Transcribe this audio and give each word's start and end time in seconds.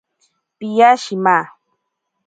Piya 0.57 0.89
shima. 1.03 1.37